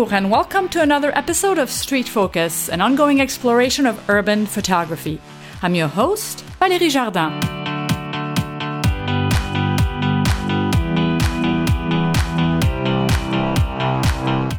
[0.00, 5.20] Bonjour, and welcome to another episode of Street Focus, an ongoing exploration of urban photography.
[5.60, 7.38] I'm your host, Valérie Jardin.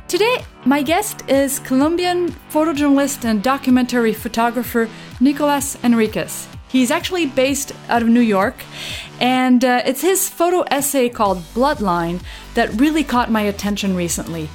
[0.08, 4.88] Today, my guest is Colombian photojournalist and documentary photographer
[5.20, 6.48] Nicolas Enriquez.
[6.68, 8.56] He's actually based out of New York,
[9.20, 12.22] and uh, it's his photo essay called Bloodline
[12.54, 14.48] that really caught my attention recently.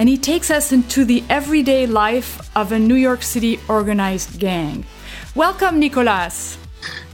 [0.00, 4.86] And he takes us into the everyday life of a New York City organized gang.
[5.34, 6.56] Welcome, Nicolas.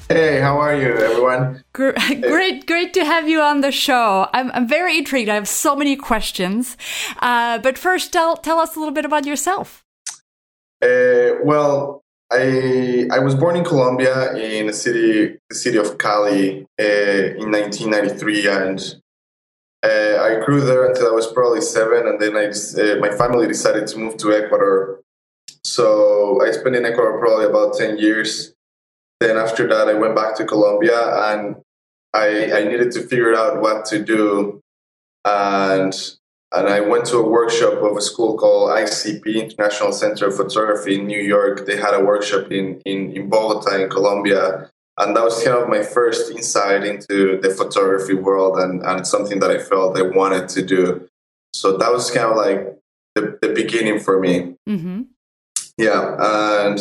[0.09, 1.64] Hey, how are you, everyone?
[1.72, 4.28] Great, great to have you on the show.
[4.32, 5.28] I'm, I'm very intrigued.
[5.28, 6.76] I have so many questions.
[7.18, 9.84] Uh, but first, tell, tell us a little bit about yourself.
[10.80, 16.66] Uh, well, I I was born in Colombia in the city the city of Cali
[16.80, 18.96] uh, in 1993, and
[19.82, 23.46] uh, I grew there until I was probably seven, and then I uh, my family
[23.46, 25.01] decided to move to Ecuador.
[25.65, 28.55] So I spent in Ecuador probably about 10 years.
[29.21, 30.99] Then after that, I went back to Colombia,
[31.30, 31.57] and
[32.13, 34.60] I I needed to figure out what to do,
[35.24, 35.95] and
[36.55, 40.99] and I went to a workshop of a school called ICP, International Center of Photography
[40.99, 41.66] in New York.
[41.66, 44.71] They had a workshop in, in, in Bogota, in Colombia.
[44.99, 49.41] And that was kind of my first insight into the photography world and, and something
[49.41, 51.09] that I felt I wanted to do.
[51.52, 52.79] So that was kind of like
[53.15, 54.57] the, the beginning for me.
[54.69, 55.02] Mm-hmm.
[55.77, 56.17] Yeah.
[56.19, 56.79] And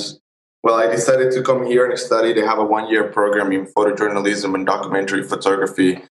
[0.64, 2.34] well, I decided to come here and study.
[2.34, 6.04] They have a one year program in photojournalism and documentary photography,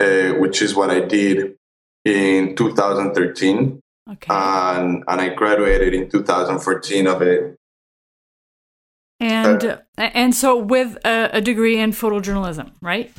[0.00, 1.56] uh, which is what I did
[2.04, 3.80] in 2013.
[4.08, 4.26] Okay.
[4.28, 7.56] And, and I graduated in 2014 of it.
[9.18, 13.10] And uh, and so with a, a, degree in photojournalism, right?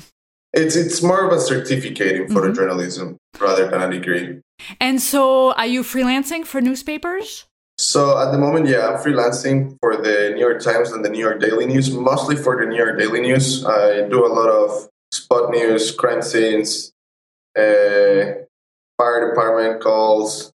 [0.53, 2.37] It's it's more of a certificate in mm-hmm.
[2.37, 3.43] photojournalism mm-hmm.
[3.43, 4.41] rather than a degree.
[4.79, 7.45] And so, are you freelancing for newspapers?
[7.80, 11.19] So at the moment, yeah, I'm freelancing for the New York Times and the New
[11.19, 13.63] York Daily News, mostly for the New York Daily News.
[13.65, 16.91] I do a lot of spot news, crime scenes,
[17.55, 18.43] uh,
[18.97, 20.52] fire department calls,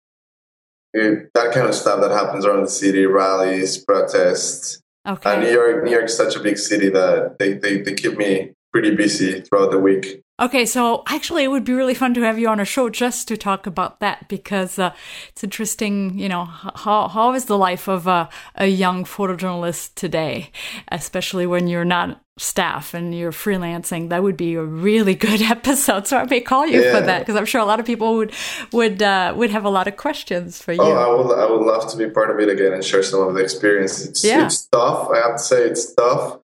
[0.93, 4.80] it, that kind of stuff that happens around the city, rallies, protests.
[5.07, 5.33] Okay.
[5.33, 8.51] And New York, New York's such a big city that they, they, they keep me
[8.71, 10.20] pretty busy throughout the week.
[10.41, 13.27] Okay, so actually, it would be really fun to have you on a show just
[13.27, 14.91] to talk about that because uh,
[15.29, 16.17] it's interesting.
[16.17, 20.51] You know, how how is the life of a, a young photojournalist today,
[20.87, 24.09] especially when you're not staff and you're freelancing?
[24.09, 26.07] That would be a really good episode.
[26.07, 26.95] So I may call you yeah.
[26.95, 28.33] for that because I'm sure a lot of people would
[28.71, 30.81] would uh, would have a lot of questions for you.
[30.81, 33.21] Oh, I would I would love to be part of it again and share some
[33.21, 34.03] of the experience.
[34.03, 34.47] It's, yeah.
[34.47, 35.11] it's tough.
[35.11, 36.39] I have to say it's tough,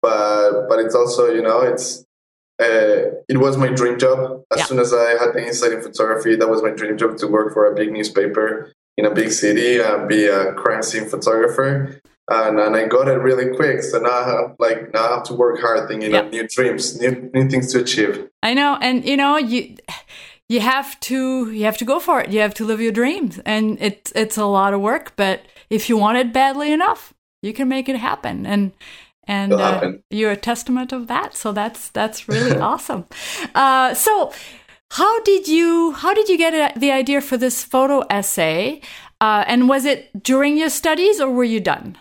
[0.00, 2.06] but but it's also you know it's
[2.62, 4.42] uh, it was my dream job.
[4.52, 4.64] As yeah.
[4.64, 7.52] soon as I had the insight in photography, that was my dream job to work
[7.52, 12.00] for a big newspaper in a big city and be a crime scene photographer.
[12.30, 13.82] And, and I got it really quick.
[13.82, 16.20] So now I have, like now I have to work hard, thinking yeah.
[16.20, 18.28] of new dreams, new new things to achieve.
[18.42, 19.76] I know, and you know you
[20.48, 22.30] you have to you have to go for it.
[22.30, 25.14] You have to live your dreams, and it's it's a lot of work.
[25.16, 27.12] But if you want it badly enough,
[27.42, 28.46] you can make it happen.
[28.46, 28.72] And
[29.32, 31.34] and uh, you're a testament of that.
[31.34, 33.04] So that's that's really awesome.
[33.54, 34.32] Uh, so
[34.90, 38.82] how did you how did you get the idea for this photo essay?
[39.20, 41.96] Uh, and was it during your studies or were you done?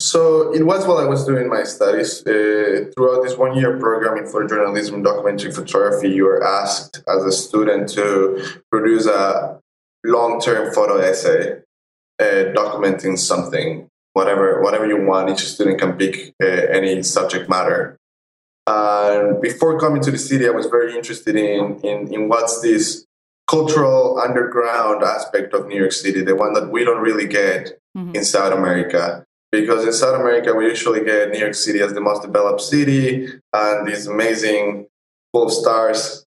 [0.00, 2.10] So it was while I was doing my studies.
[2.26, 7.24] Uh, throughout this one year program in photojournalism and documentary photography, you were asked as
[7.24, 8.04] a student to
[8.70, 9.58] produce a
[10.04, 11.62] long term photo essay
[12.20, 15.30] uh, documenting something whatever whatever you want.
[15.30, 17.98] Each student can pick uh, any subject matter.
[18.66, 23.04] And before coming to the city, I was very interested in, in, in what's this
[23.50, 28.14] cultural underground aspect of New York City, the one that we don't really get mm-hmm.
[28.14, 29.24] in South America.
[29.50, 33.28] Because in South America, we usually get New York City as the most developed city
[33.52, 34.86] and these amazing
[35.32, 36.24] full of stars.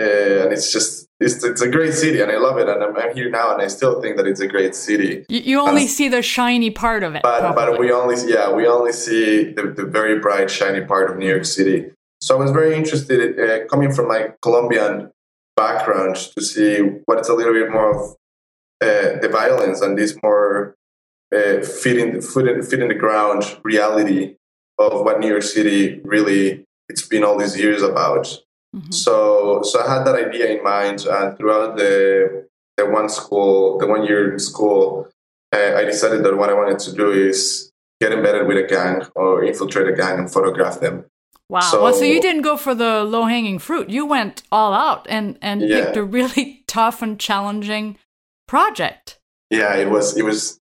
[0.00, 2.68] Uh, and it's just it's, it's a great city and I love it.
[2.68, 5.24] And I'm, I'm, here now and I still think that it's a great city.
[5.28, 7.22] You, you only see the shiny part of it.
[7.22, 11.16] But, but we only, yeah, we only see the, the very bright, shiny part of
[11.18, 11.90] New York City.
[12.20, 15.10] So I was very interested, uh, coming from my Colombian
[15.56, 18.10] background, to see what is a little bit more of
[18.80, 20.76] uh, the violence and this more
[21.34, 24.36] uh, fit, in, fit, in, fit in the ground reality
[24.78, 28.28] of what New York City really it's been all these years about.
[28.74, 28.90] Mm-hmm.
[28.90, 32.46] So, so I had that idea in mind, and throughout the
[32.76, 35.08] the one school, the one year in school,
[35.54, 37.70] uh, I decided that what I wanted to do is
[38.00, 41.04] get embedded with a gang or infiltrate a gang and photograph them.
[41.48, 41.60] Wow.
[41.60, 43.90] So, well, so you didn't go for the low hanging fruit.
[43.90, 45.84] You went all out and and yeah.
[45.84, 47.98] picked a really tough and challenging
[48.48, 49.20] project.
[49.50, 50.58] yeah, it was it was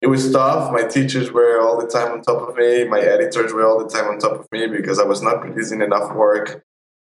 [0.00, 0.72] it was tough.
[0.72, 2.84] My teachers were all the time on top of me.
[2.84, 5.82] My editors were all the time on top of me because I was not producing
[5.82, 6.64] enough work.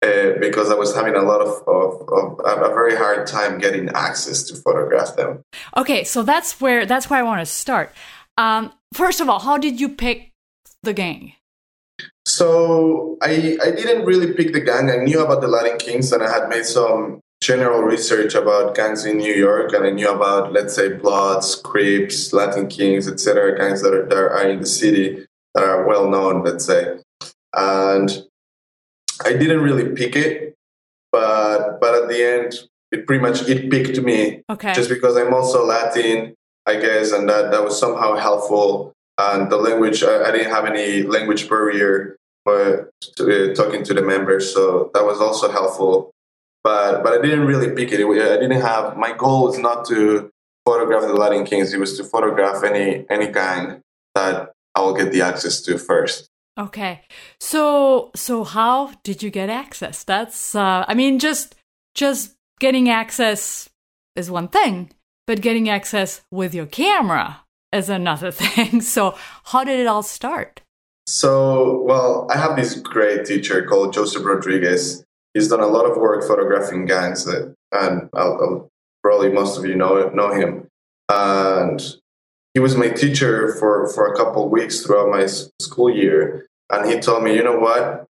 [0.03, 3.91] Uh, because I was having a lot of, of, of, a very hard time getting
[3.91, 5.43] access to photograph them.
[5.77, 7.93] Okay, so that's where that's where I want to start.
[8.39, 10.33] Um, first of all, how did you pick
[10.83, 11.35] the gang?
[12.25, 14.91] So I I didn't really pick the gang.
[14.91, 19.05] I knew about the Latin Kings and I had made some general research about gangs
[19.05, 23.83] in New York, and I knew about, let's say, Bloods, Crips, Latin Kings, etc., gangs
[23.83, 26.99] that are, that are in the city that are well known, let's say.
[27.55, 28.27] And
[29.25, 30.55] I didn't really pick it,
[31.13, 32.55] but but at the end,
[32.93, 34.43] it pretty much it picked me.
[34.49, 34.75] Okay.
[34.75, 36.35] Just because I'm also Latin,
[36.67, 38.93] I guess, and that that was somehow helpful.
[39.19, 43.93] And the language, I, I didn't have any language barrier, but to, uh, talking to
[43.93, 46.11] the members, so that was also helpful
[46.63, 48.01] but but I didn't really pick it.
[48.01, 50.31] I didn't have my goal was not to
[50.67, 51.73] photograph the Latin Kings.
[51.73, 53.81] It was to photograph any any gang
[54.15, 56.29] that I will get the access to first.
[56.61, 57.03] Okay,
[57.41, 60.05] so so how did you get access?
[60.05, 61.55] That's uh, I mean just
[61.95, 63.69] just getting access
[64.15, 64.91] is one thing,
[65.27, 67.41] but getting access with your camera
[67.73, 68.81] is another thing.
[68.83, 70.61] So how did it all start?
[71.07, 75.05] So well, I have this great teacher called Joseph Rodriguez
[75.35, 78.71] he's done a lot of work photographing gangs, that, and I'll, I'll,
[79.03, 80.69] probably most of you know know him.
[81.09, 81.81] And
[82.53, 86.91] he was my teacher for for a couple of weeks throughout my school year, and
[86.91, 88.07] he told me, you know what,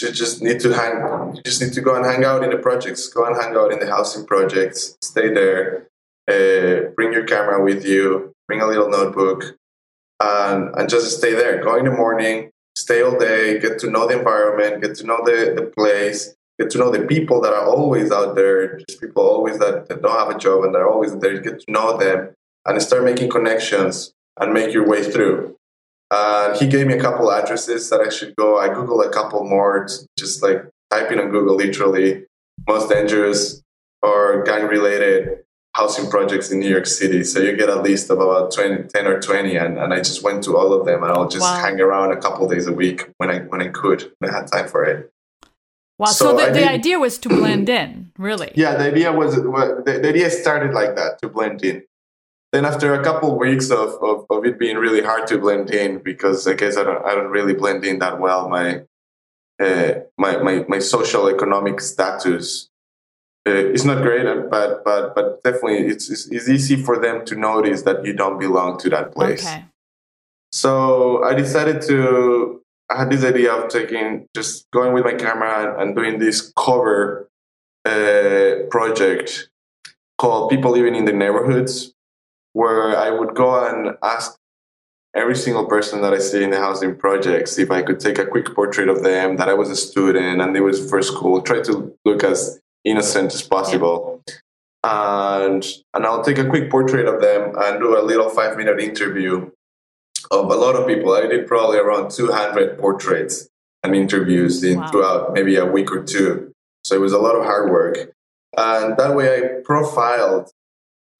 [0.00, 2.58] you just need to hang, you just need to go and hang out in the
[2.58, 5.88] projects, go and hang out in the housing projects, stay there,
[6.28, 9.56] uh, bring your camera with you, bring a little notebook,
[10.20, 11.62] and and just stay there.
[11.62, 15.20] Go in the morning, stay all day, get to know the environment, get to know
[15.24, 19.22] the, the place, get to know the people that are always out there, just people
[19.22, 22.30] always that, that don't have a job and they're always there, get to know them
[22.66, 25.56] and start making connections and make your way through.
[26.10, 28.58] And he gave me a couple addresses that I should go.
[28.58, 29.86] I Googled a couple more,
[30.18, 32.24] just like typing on Google literally
[32.66, 33.62] most dangerous
[34.02, 37.22] or gang related housing projects in New York City.
[37.22, 39.56] So you get a list of about 20, 10 or 20.
[39.56, 41.60] And, and I just went to all of them and I'll just wow.
[41.60, 44.48] hang around a couple days a week when I, when I could, when I had
[44.48, 45.12] time for it.
[45.98, 46.06] Wow.
[46.06, 48.52] So, so the, the idea was to blend in, really?
[48.54, 51.84] Yeah, the idea was, the, the idea started like that, to blend in.
[52.52, 55.70] Then after a couple of weeks of, of, of, it being really hard to blend
[55.70, 58.82] in, because I guess I don't, I don't really blend in that well, my,
[59.60, 62.70] uh, my, my, my social economic status
[63.48, 67.34] uh, it's not great, but but but definitely it's, it's, it's easy for them to
[67.34, 69.46] notice that you don't belong to that place.
[69.46, 69.64] Okay.
[70.52, 72.60] So I decided to.
[72.90, 76.52] I had this idea of taking just going with my camera and, and doing this
[76.54, 77.30] cover
[77.86, 79.48] uh, project
[80.18, 81.94] called "People Living in the Neighborhoods,"
[82.52, 84.36] where I would go and ask
[85.14, 88.26] every single person that I see in the housing projects if I could take a
[88.26, 91.60] quick portrait of them, that I was a student and they was for school, try
[91.62, 94.22] to look as innocent as possible.
[94.82, 95.64] And
[95.94, 99.50] and I'll take a quick portrait of them and do a little five minute interview
[100.30, 101.12] of a lot of people.
[101.12, 103.48] I did probably around 200 portraits
[103.82, 104.90] and interviews in wow.
[104.90, 106.52] throughout maybe a week or two.
[106.84, 108.12] So it was a lot of hard work.
[108.56, 110.50] And that way I profiled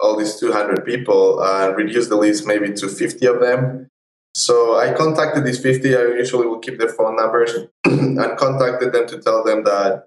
[0.02, 3.88] all these 200 people and reduced the list maybe to 50 of them.
[4.35, 5.97] So I contacted these 50.
[5.97, 7.52] I usually will keep their phone numbers
[7.85, 10.07] and contacted them to tell them that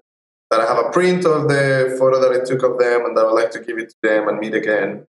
[0.50, 3.22] that I have a print of the photo that I took of them and that
[3.22, 5.06] I would like to give it to them and meet again.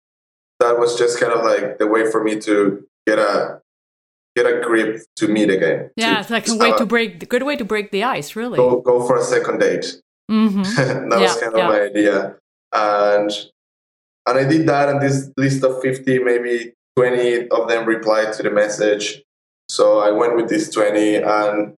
[0.60, 3.62] That was just kind of like the way for me to get a
[4.36, 5.90] get a grip to meet again.
[5.96, 8.58] Yeah, it's like a way to break good way to break the ice, really.
[8.58, 10.00] Go go for a second date.
[10.30, 10.62] Mm-hmm.
[11.10, 11.68] that yeah, was kind of yeah.
[11.68, 12.36] my idea.
[12.74, 13.32] And
[14.28, 18.44] and I did that and this list of 50, maybe 20 of them replied to
[18.44, 19.24] the message.
[19.70, 21.76] So I went with these 20 and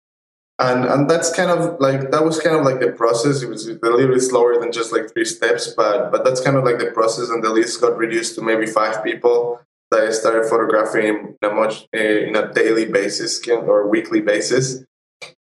[0.59, 3.43] and and that's kind of like that was kind of like the process.
[3.43, 6.57] It was a little bit slower than just like three steps but but that's kind
[6.57, 10.11] of like the process and the list got reduced to maybe five people that i
[10.11, 14.85] started photographing in a much eh, in a daily basis or weekly basis.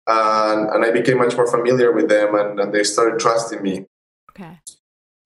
[0.07, 3.87] And and i became much more familiar with them and, and they started trusting me.
[4.31, 4.59] Okay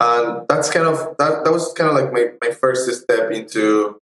[0.03, 3.99] and that's kind of that, that was kind of like my, my first step into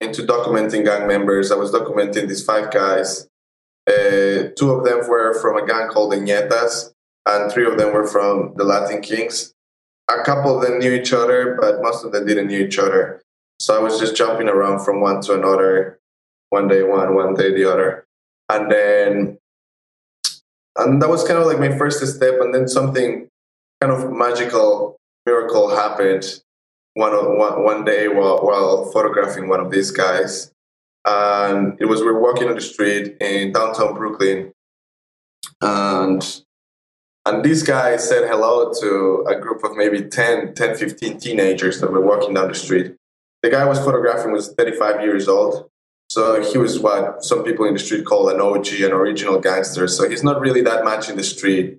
[0.00, 3.28] into documenting gang members i was documenting these five guys
[3.90, 6.92] uh, two of them were from a gang called the Ñetas,
[7.26, 9.52] and three of them were from the Latin Kings.
[10.08, 13.22] A couple of them knew each other, but most of them didn't know each other.
[13.58, 15.98] So I was just jumping around from one to another,
[16.50, 18.06] one day one, one day the other.
[18.48, 19.38] And then,
[20.76, 22.34] and that was kind of like my first step.
[22.40, 23.28] And then something
[23.80, 24.96] kind of magical,
[25.30, 26.24] miracle happened
[26.94, 30.52] one, one, one day while, while photographing one of these guys.
[31.04, 34.52] And it was, we were walking on the street in downtown Brooklyn.
[35.60, 36.42] And,
[37.24, 41.92] and this guy said hello to a group of maybe 10, 10, 15 teenagers that
[41.92, 42.96] were walking down the street.
[43.42, 45.70] The guy was photographing was 35 years old.
[46.10, 49.86] So he was what some people in the street call an OG, an original gangster.
[49.86, 51.78] So he's not really that much in the street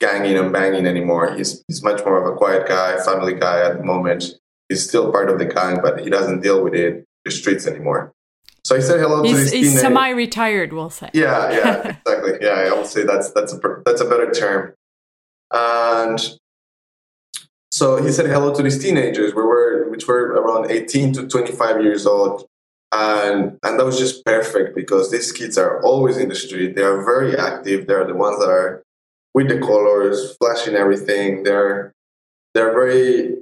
[0.00, 1.34] ganging and banging anymore.
[1.34, 4.24] He's he's much more of a quiet guy, family guy at the moment.
[4.68, 8.12] He's still part of the gang, but he doesn't deal with it the streets anymore.
[8.64, 11.10] So I said hello he's, to He's semi-retired, we'll say.
[11.14, 12.38] Yeah, yeah, exactly.
[12.40, 14.74] Yeah, I would say that's that's a that's a better term.
[15.52, 16.20] And
[17.70, 21.82] so he said hello to these teenagers, we were which were around 18 to 25
[21.82, 22.46] years old.
[22.92, 26.74] And and that was just perfect because these kids are always in the street.
[26.74, 27.86] They are very active.
[27.86, 28.82] They're the ones that are
[29.38, 31.44] with the colors, flashing everything.
[31.44, 31.92] They're
[32.54, 33.36] they're very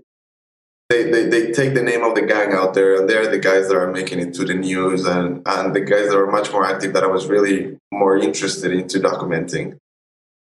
[0.91, 3.69] they, they, they take the name of the gang out there and they're the guys
[3.69, 6.65] that are making it to the news and, and the guys that are much more
[6.65, 9.79] active that I was really more interested into documenting.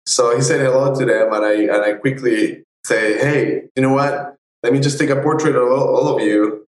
[0.05, 3.93] So he said hello to them and I and I quickly say, hey, you know
[3.93, 4.35] what?
[4.61, 6.67] Let me just take a portrait of all, all of you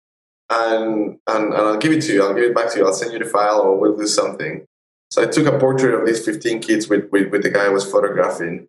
[0.49, 2.23] and, and and I'll give it to you.
[2.23, 2.87] I'll give it back to you.
[2.87, 4.65] I'll send you the file or we'll do something.
[5.11, 7.69] So I took a portrait of these 15 kids with, with, with the guy I
[7.69, 8.67] was photographing.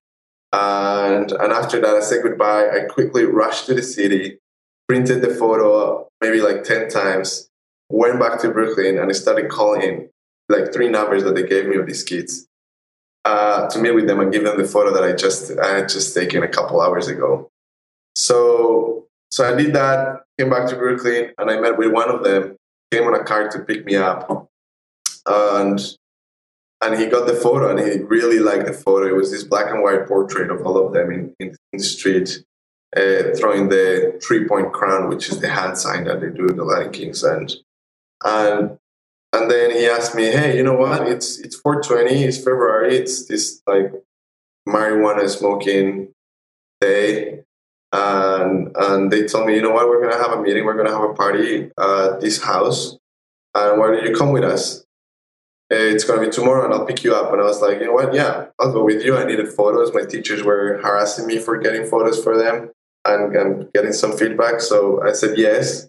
[0.53, 2.69] And, and after that, I said goodbye.
[2.69, 4.39] I quickly rushed to the city,
[4.87, 7.51] printed the photo maybe like 10 times,
[7.91, 10.09] went back to Brooklyn, and I started calling
[10.49, 12.47] like three numbers that they gave me of these kids
[13.25, 15.89] uh, to meet with them and give them the photo that I just I had
[15.89, 17.51] just taken a couple hours ago.
[18.17, 22.23] So so I did that, came back to Brooklyn, and I met with one of
[22.23, 22.57] them,
[22.91, 24.49] came on a car to pick me up.
[25.27, 25.81] And
[26.83, 29.07] and he got the photo and he really liked the photo.
[29.07, 32.45] It was this black and white portrait of all of them in, in, the street,
[32.97, 36.57] uh, throwing the three point crown, which is the hand sign that they do in
[36.57, 37.23] the Latin Kings.
[37.23, 37.55] And,
[38.25, 38.79] and,
[39.33, 41.07] and then he asked me, hey, you know what?
[41.07, 43.93] It's, it's 420, it's February, it's this like
[44.69, 46.13] marijuana smoking
[46.81, 47.45] day.
[47.93, 49.89] And, and they told me, you know what?
[49.89, 52.97] We're going to have a meeting, we're going to have a party at this house.
[53.55, 54.85] And why don't you come with us?
[55.73, 57.33] Uh, it's going to be tomorrow and I'll pick you up.
[57.33, 58.13] And I was like, you know what?
[58.13, 59.17] Yeah, I'll go with you.
[59.17, 59.95] I needed photos.
[59.95, 62.71] My teachers were harassing me for getting photos for them
[63.07, 64.61] and, and getting some feedback.
[64.61, 65.89] So I said yes.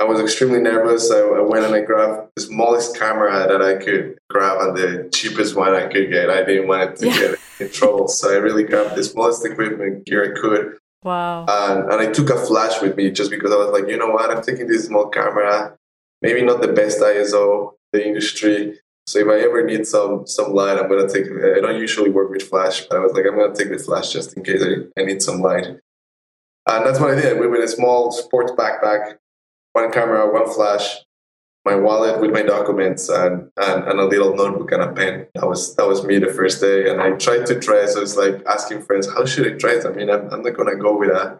[0.00, 1.12] I was extremely nervous.
[1.12, 5.08] I, I, went and I grabbed the smallest camera that I could grab and the
[5.14, 6.28] cheapest one I could get.
[6.28, 7.18] I didn't want it to yeah.
[7.18, 8.08] get in trouble.
[8.08, 10.76] So I really grabbed the smallest equipment gear I could.
[11.04, 11.46] Wow.
[11.48, 14.08] And, and I took a flash with me just because I was like, you know
[14.08, 14.28] what?
[14.30, 15.76] I'm taking this small camera,
[16.20, 20.78] maybe not the best ISO, the industry so if I ever need some some light,
[20.78, 21.26] I'm gonna take.
[21.26, 24.12] I don't usually work with flash, but I was like, I'm gonna take the flash
[24.12, 25.66] just in case I, I need some light.
[26.66, 27.38] And that's what I did.
[27.38, 29.16] We with a small sports backpack,
[29.72, 31.00] one camera, one flash,
[31.66, 35.26] my wallet with my documents, and, and, and a little notebook and a pen.
[35.34, 36.90] That was that was me the first day.
[36.90, 37.96] And I tried to dress.
[37.96, 39.84] I was like asking friends, how should I dress?
[39.84, 41.38] I mean, I'm, I'm not gonna go with a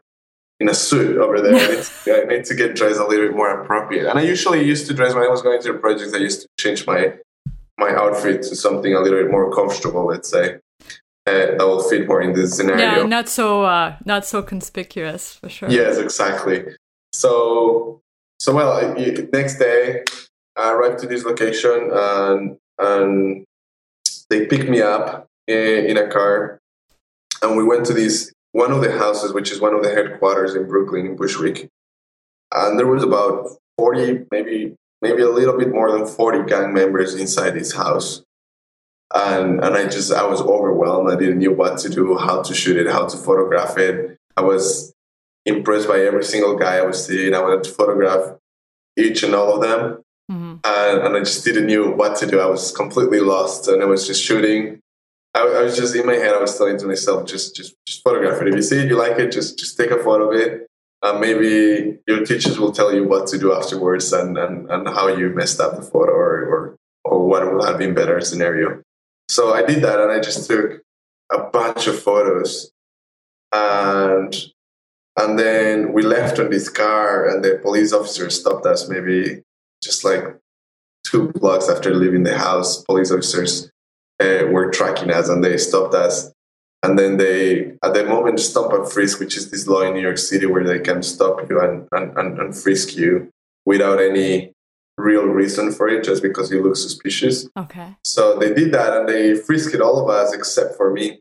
[0.61, 1.55] in a suit over there.
[1.55, 4.09] I need, to, I need to get dressed a little bit more appropriate.
[4.09, 6.15] And I usually used to dress when I was going to the projects.
[6.15, 7.15] I used to change my
[7.79, 10.59] my outfit to something a little bit more comfortable, let's say.
[11.27, 12.99] Uh, that will fit more in this scenario.
[12.99, 15.71] Yeah, not so uh, not so conspicuous for sure.
[15.71, 16.65] Yes, exactly.
[17.15, 18.03] So
[18.39, 18.95] so well,
[19.33, 20.03] next day
[20.57, 23.45] I arrived to this location and and
[24.29, 26.59] they picked me up in, in a car
[27.43, 30.55] and we went to this one of the houses, which is one of the headquarters
[30.55, 31.69] in Brooklyn in Bushwick.
[32.53, 37.15] And there was about 40, maybe maybe a little bit more than 40 gang members
[37.15, 38.23] inside this house.
[39.15, 41.13] And, and I just, I was overwhelmed.
[41.13, 44.17] I didn't know what to do, how to shoot it, how to photograph it.
[44.37, 44.95] I was
[45.45, 47.35] impressed by every single guy I was seeing.
[47.35, 48.39] I wanted to photograph
[48.97, 50.03] each and all of them.
[50.33, 50.55] Mm-hmm.
[50.65, 52.41] And, and I just didn't know what to do.
[52.41, 54.81] I was completely lost and I was just shooting.
[55.35, 58.03] I, I, was just in my head, I was telling to myself, just, just, just
[58.03, 58.49] photograph it.
[58.49, 60.67] If you see it, you like it, just, just take a photo of it
[61.13, 65.29] maybe your teachers will tell you what to do afterwards and, and, and how you
[65.31, 68.83] messed up the photo or, or, or what would have been better scenario.
[69.29, 70.83] So I did that and I just took
[71.31, 72.71] a bunch of photos
[73.53, 74.35] and
[75.17, 79.43] and then we left on this car and the police officer stopped us maybe
[79.81, 80.25] just like
[81.07, 82.83] two blocks after leaving the house.
[82.83, 83.71] Police officers
[84.21, 86.34] uh, were tracking us and they stopped us
[86.85, 90.01] and then they at the moment stop and frisk which is this law in new
[90.09, 93.29] york city where they can stop you and, and, and, and frisk you
[93.65, 94.53] without any
[94.99, 99.09] real reason for it just because you look suspicious okay so they did that and
[99.09, 101.19] they frisked all of us except for me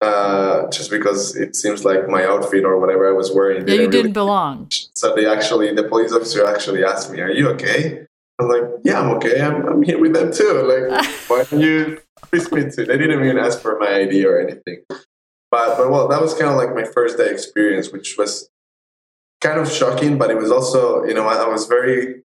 [0.00, 3.66] uh, just because it seems like my outfit or whatever I was wearing.
[3.66, 4.68] Yeah, you didn't belong.
[4.70, 8.06] So they actually, the police officer actually asked me, "Are you okay?"
[8.38, 9.40] I was like, "Yeah, I'm okay.
[9.40, 10.52] I'm, I'm here with them too.
[10.70, 11.98] Like, why don't you
[12.52, 14.82] me too?" They didn't even ask for my ID or anything.
[15.50, 18.50] But, but well, that was kind of like my first day experience, which was
[19.40, 20.18] kind of shocking.
[20.18, 22.22] But it was also, you know, I, I was very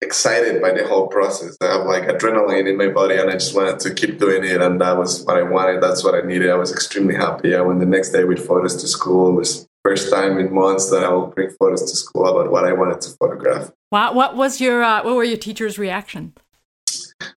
[0.00, 1.56] excited by the whole process.
[1.60, 4.60] I have like adrenaline in my body, and I just wanted to keep doing it.
[4.62, 5.82] And that was what I wanted.
[5.82, 6.50] That's what I needed.
[6.50, 7.54] I was extremely happy.
[7.54, 9.30] I went the next day with photos to school.
[9.30, 12.64] It was first time in months that I will bring photos to school about what
[12.64, 13.70] I wanted to photograph.
[13.92, 16.34] Wow, what was your uh, what were your teachers' reaction?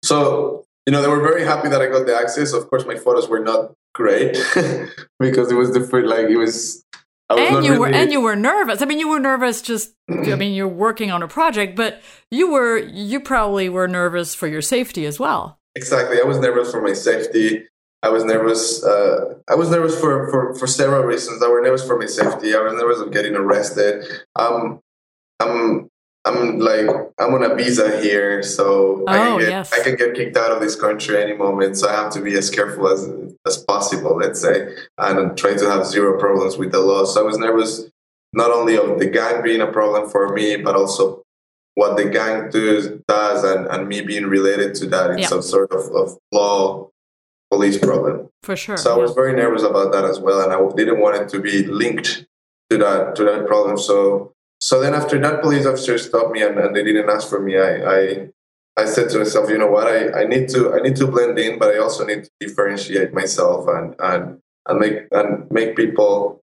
[0.03, 2.55] So you know they were very happy that I got the access.
[2.55, 4.33] Of course, my photos were not great
[5.21, 6.83] because it was the first like it was.
[7.29, 8.81] I was And you were really- and you were nervous.
[8.81, 9.93] I mean, you were nervous just.
[10.09, 14.47] I mean, you're working on a project, but you were you probably were nervous for
[14.47, 15.59] your safety as well.
[15.75, 16.19] Exactly.
[16.23, 17.67] I was nervous for my safety.
[18.03, 18.83] I was nervous.
[18.83, 21.43] Uh, I was nervous for, for, for several reasons.
[21.43, 22.55] I was nervous for my safety.
[22.55, 24.05] I was nervous of getting arrested.
[24.37, 24.81] Um,
[25.39, 25.91] I'm
[26.29, 26.87] I'm like
[27.19, 29.73] I'm on a visa here, so I Oh, can get yes.
[29.73, 31.77] I can get kicked out of this country any moment.
[31.79, 33.09] So I have to be as careful as
[33.47, 37.05] as possible, let's say, and try to have zero problems with the law.
[37.05, 37.85] So I was nervous
[38.35, 41.23] not only of the gang being a problem for me, but also
[41.75, 45.29] what the gang does, does and, and me being related to that in Yeah.
[45.29, 46.91] some sort of, of law
[47.51, 48.29] police problem.
[48.43, 48.77] For sure.
[48.77, 51.41] So I was very nervous about that as well, and I didn't want it to
[51.41, 52.27] be linked
[52.71, 53.79] to that to that problem.
[53.79, 57.41] So so then after that, police officer stopped me and, and they didn't ask for
[57.41, 57.57] me.
[57.59, 58.29] I, I
[58.77, 61.39] I said to myself, you know what, I, I need to I need to blend
[61.39, 66.43] in, but I also need to differentiate myself and and and make and make people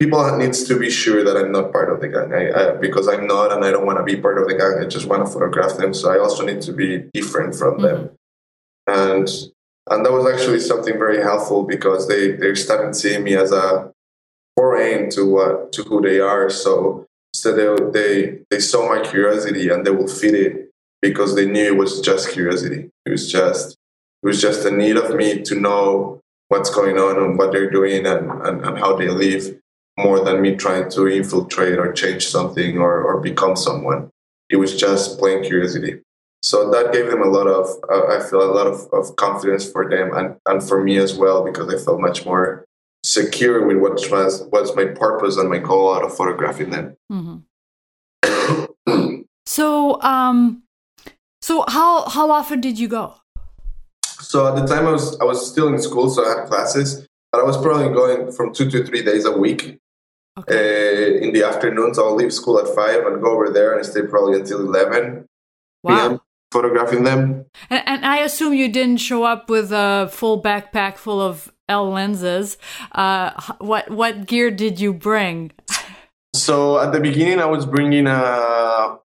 [0.00, 2.32] people needs to be sure that I'm not part of the gang.
[2.32, 4.82] I, I, because I'm not, and I don't want to be part of the gang.
[4.82, 5.92] I just want to photograph them.
[5.92, 8.10] So I also need to be different from them.
[8.88, 9.20] Mm-hmm.
[9.20, 9.28] And
[9.90, 13.92] and that was actually something very helpful because they they started seeing me as a
[14.60, 16.50] foreign to what to who they are.
[16.50, 18.12] So so they they
[18.50, 20.70] they saw my curiosity and they will feed it
[21.00, 22.90] because they knew it was just curiosity.
[23.06, 23.76] It was just
[24.22, 27.70] it was just a need of me to know what's going on and what they're
[27.70, 29.44] doing and, and, and how they live
[29.96, 34.10] more than me trying to infiltrate or change something or, or become someone.
[34.50, 36.00] It was just plain curiosity.
[36.42, 39.70] So that gave them a lot of, uh, I feel a lot of, of confidence
[39.70, 42.64] for them and, and for me as well, because I felt much more
[43.10, 46.96] secure with what was, was my purpose and my goal out of photographing them.
[47.12, 47.42] Mhm.
[49.46, 50.62] So, um,
[51.42, 53.14] so how how often did you go?
[54.20, 57.04] So at the time I was I was still in school, so I had classes,
[57.32, 59.78] but I was probably going from two to three days a week.
[60.38, 60.54] Okay.
[60.54, 64.02] Uh, in the afternoons, I'll leave school at five and go over there and stay
[64.02, 65.26] probably until eleven
[65.82, 65.96] Wow.
[66.08, 66.20] p.m.
[66.52, 67.46] photographing them.
[67.70, 71.88] And, and I assume you didn't show up with a full backpack full of L
[71.90, 72.58] lenses.
[72.92, 75.52] Uh, what what gear did you bring?
[76.34, 78.98] So at the beginning, I was bringing a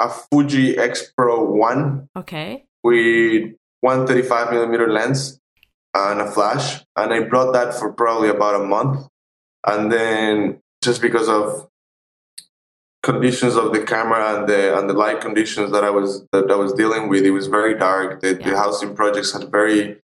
[0.00, 2.66] a Fuji X Pro One Okay.
[2.82, 5.38] with 135 millimeter lens
[5.94, 9.06] and a flash, and I brought that for probably about a month,
[9.66, 11.68] and then just because of
[13.02, 16.56] conditions of the camera and the and the light conditions that I was that I
[16.56, 18.20] was dealing with, it was very dark.
[18.20, 19.98] The, the housing projects had very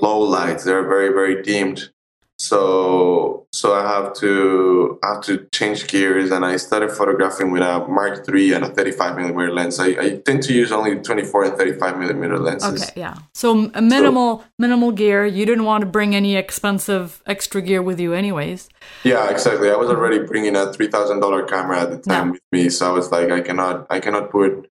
[0.00, 1.90] low lights; they're very very dimmed.
[2.38, 7.62] So so I have to I have to change gears, and I started photographing with
[7.62, 9.78] a Mark III and a 35 millimeter lens.
[9.78, 12.82] I, I tend to use only 24 and 35 millimeter lenses.
[12.82, 12.92] Okay.
[12.96, 13.14] Yeah.
[13.34, 15.24] So m- a minimal minimal gear.
[15.24, 18.68] You didn't want to bring any expensive extra gear with you, anyways.
[19.04, 19.70] Yeah, exactly.
[19.70, 22.88] I was already bringing a three thousand dollar camera at the time with me, so
[22.88, 24.68] I was like, I cannot, I cannot put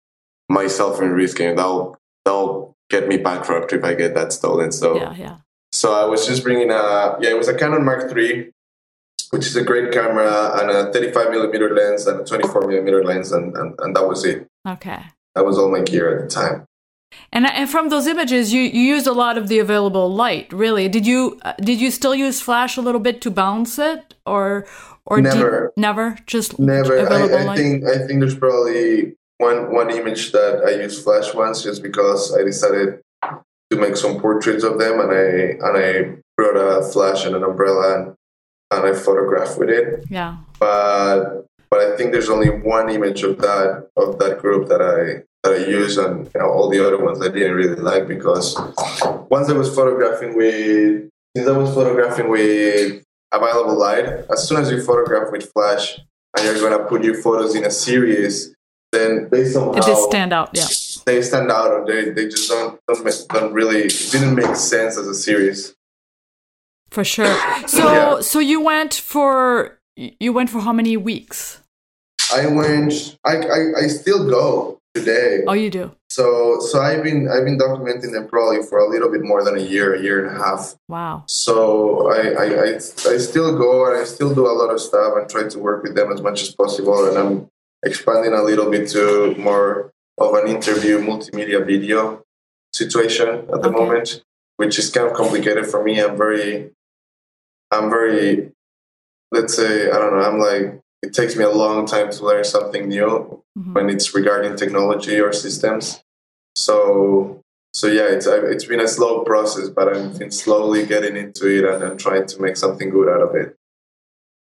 [0.50, 4.72] myself in risk, and that'll that'll get me bankrupt if I get that stolen.
[4.72, 5.14] So, Yeah.
[5.16, 5.38] Yeah.
[5.72, 8.52] so I was just bringing a yeah, it was a Canon Mark III,
[9.32, 12.62] which is a great camera, and a thirty five millimeter lens and a twenty four
[12.68, 14.48] millimeter lens, and, and and that was it.
[14.68, 15.02] Okay.
[15.36, 16.66] That was all my gear at the time.
[17.32, 20.52] And, and from those images, you, you used a lot of the available light.
[20.52, 24.16] Really, did you uh, did you still use flash a little bit to bounce it,
[24.26, 24.66] or
[25.06, 25.72] or did- Never.
[25.78, 27.00] never, just Never.
[27.08, 31.64] I, I think I think there's probably one one image that I used flash once
[31.64, 36.58] just because I decided to make some portraits of them and I and I brought
[36.58, 38.16] a flash and an umbrella and,
[38.72, 40.06] and I photographed with it.
[40.10, 40.38] yeah.
[40.60, 45.24] But but I think there's only one image of that of that group that I
[45.44, 48.56] that I use and you know, all the other ones I didn't really like because
[49.30, 54.72] once I was photographing with since I was photographing with available light, as soon as
[54.72, 56.00] you photograph with flash
[56.38, 58.55] and you're gonna put your photos in a series,
[58.96, 60.50] then they somehow did stand out.
[60.54, 60.68] Yeah.
[61.06, 64.98] they stand out or they, they just don't don't, make, don't really didn't make sense
[64.98, 65.76] as a series.
[66.92, 67.36] For sure.
[67.68, 68.22] So Yeah.
[68.22, 71.62] so you went for you went for how many weeks?
[72.34, 73.18] I went.
[73.24, 75.44] I, I I still go today.
[75.48, 75.92] Oh, you do.
[76.10, 76.26] So
[76.60, 79.62] so I've been I've been documenting them probably for a little bit more than a
[79.62, 80.76] year, a year and a half.
[80.88, 81.24] Wow.
[81.28, 82.70] So I I, I,
[83.14, 85.84] I still go and I still do a lot of stuff and try to work
[85.84, 87.08] with them as much as possible.
[87.10, 87.50] And I'm
[87.86, 92.24] expanding a little bit to more of an interview multimedia video
[92.74, 93.80] situation at the Okay.
[93.80, 94.24] moment,
[94.58, 96.02] which is kind of complicated for me.
[96.02, 96.72] I'm very
[97.72, 98.52] I'm very
[99.32, 100.24] let's say I don't know.
[100.30, 103.74] I'm like it takes me a long time to learn something new Mhm.
[103.76, 106.04] when it's regarding technology or systems.
[106.56, 107.42] So
[107.74, 111.64] so yeah, it's it's been a slow process, but I've been slowly getting into it
[111.66, 113.56] and I'm trying to make something good out of it.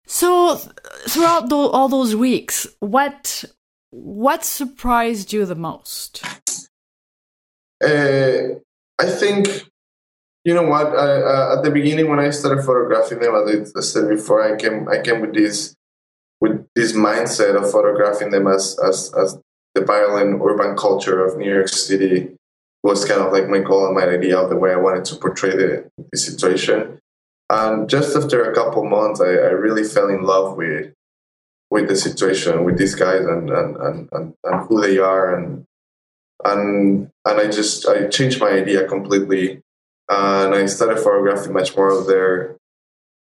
[0.05, 0.55] So
[1.07, 3.45] throughout tho- all those weeks, what
[3.91, 6.23] what surprised you the most?
[7.83, 8.59] Uh,
[8.99, 9.69] I think
[10.43, 10.87] you know what.
[10.87, 14.57] I, uh, at the beginning, when I started photographing them, as I said before, I
[14.57, 15.75] came I came with this
[16.41, 19.37] with this mindset of photographing them as as as
[19.75, 22.35] the violent urban culture of New York City
[22.83, 25.15] was kind of like my goal and my idea of the way I wanted to
[25.15, 26.99] portray the, the situation.
[27.49, 30.93] And just after a couple months, I, I really fell in love with
[31.69, 35.65] with the situation, with these guys, and and, and, and, and who they are, and
[36.45, 39.61] and and I just I changed my idea completely,
[40.09, 42.57] and I started photographing much more of their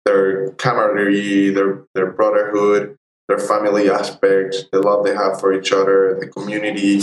[0.05, 2.97] their camaraderie, their their brotherhood,
[3.29, 7.01] their family aspect, the love they have for each other, the community,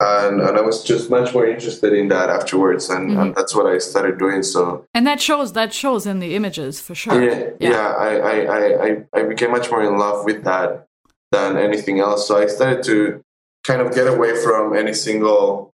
[0.00, 3.32] and and I was just much more interested in that afterwards, and, and mm-hmm.
[3.34, 4.42] that's what I started doing.
[4.42, 7.22] So And that shows that shows in the images for sure.
[7.22, 10.86] yeah, yeah, I, I, I, I- I became much more in love with that
[11.30, 12.26] than anything else.
[12.28, 13.22] So I started to
[13.64, 15.72] kind of get away from any single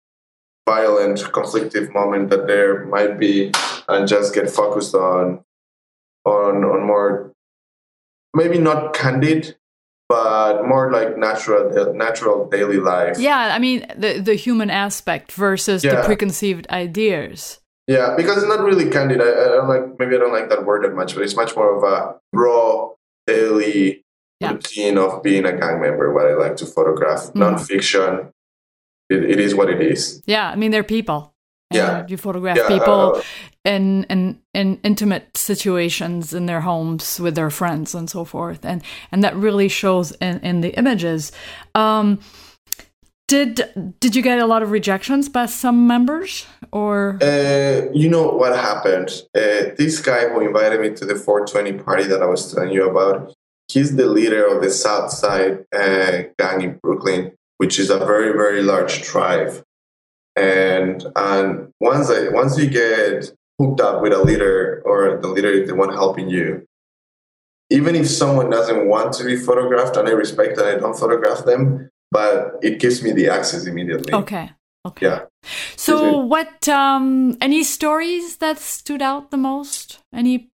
[0.68, 3.52] violent, conflictive moment that there might be,
[3.88, 5.44] and just get focused on
[6.26, 7.32] on on more
[8.34, 9.56] maybe not candid,
[10.10, 13.18] but more like natural natural daily life.
[13.20, 17.60] Yeah, I mean the the human aspect versus the preconceived ideas.
[17.88, 19.22] Yeah, because it's not really candid.
[19.22, 21.56] I, I don't like maybe I don't like that word that much, but it's much
[21.56, 22.90] more of a raw
[23.28, 24.04] daily
[24.42, 24.54] Yeah.
[24.54, 26.14] routine of being a gang member.
[26.14, 27.42] What I like to photograph, Mhm.
[27.44, 28.32] nonfiction.
[29.10, 30.22] It, it is what it is.
[30.26, 31.34] Yeah, I mean they're people.
[31.72, 32.06] Yeah.
[32.08, 33.22] you photograph Yeah, people uh,
[33.64, 38.82] in in in intimate situations in their homes with their friends and so forth, and
[39.12, 41.32] and that really shows in in the images.
[41.76, 42.20] Um,
[43.30, 43.62] did
[44.00, 47.20] did you get a lot of rejections by some members or?
[47.22, 49.10] Uh, you know what happened?
[49.36, 52.90] Uh, this guy who invited me to the 420 party that I was telling you
[52.90, 53.32] about,
[53.68, 58.32] he's the leader of the South Side uh, gang in Brooklyn, which is a very
[58.34, 59.64] very large tribe.
[60.36, 65.50] And and once I once you get hooked up with a leader or the leader
[65.50, 66.66] is the one helping you,
[67.70, 71.46] even if someone doesn't want to be photographed, and I respect that I don't photograph
[71.46, 74.14] them, but it gives me the access immediately.
[74.14, 74.52] Okay.
[74.88, 75.08] Okay.
[75.08, 75.26] Yeah.
[75.76, 76.68] So, what?
[76.70, 80.00] Um, any stories that stood out the most?
[80.14, 80.50] Any,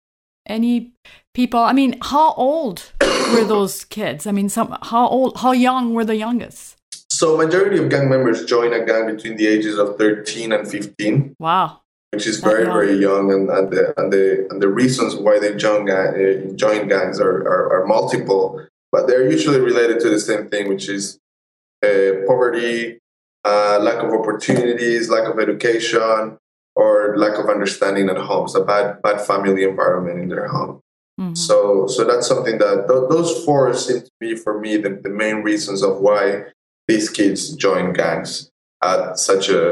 [0.47, 0.93] any
[1.35, 1.61] people?
[1.61, 4.27] I mean, how old were those kids?
[4.27, 5.39] I mean, some how old?
[5.39, 6.77] How young were the youngest?
[7.21, 11.37] So majority of gang members join a gang between the ages of 13 and 15,
[11.39, 11.81] Wow.
[12.15, 12.73] which is very, young.
[12.73, 13.31] very young.
[13.31, 17.21] And, and, the, and, the, and the reasons why they join, gang, uh, join gangs
[17.21, 21.19] are, are, are multiple, but they're usually related to the same thing, which is
[21.85, 23.01] uh, poverty,
[23.45, 26.39] uh, lack of opportunities, lack of education,
[26.75, 28.49] or lack of understanding at home.
[28.49, 30.81] So bad, bad family environment in their home.
[31.21, 31.37] Mhm.
[31.37, 35.11] So, so that's something that th- those four seem to be for me the, the
[35.11, 36.47] main reasons of why
[36.91, 38.31] these kids join gangs
[38.83, 39.63] at such a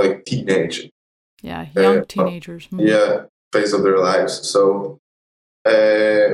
[0.00, 0.76] like teenage
[1.50, 2.62] Yeah, young uh, teenagers.
[2.68, 2.80] Mhm.
[2.92, 3.10] yeah
[3.52, 4.32] phase of their lives.
[4.52, 4.62] So,
[5.72, 6.28] uh,